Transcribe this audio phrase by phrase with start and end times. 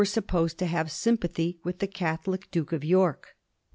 [0.01, 3.37] ik supposed to have sympathy with the Catholic Duke of York.